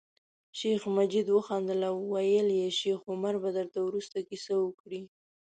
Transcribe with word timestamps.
شیخ 0.59 0.81
مجید 0.97 1.27
وخندل 1.31 1.81
او 1.91 1.97
ویل 2.13 2.47
یې 2.59 2.69
شیخ 2.79 2.99
عمر 3.11 3.33
به 3.43 3.49
درته 3.57 3.79
وروسته 3.83 4.17
کیسه 4.29 4.53
وکړي. 4.59 5.01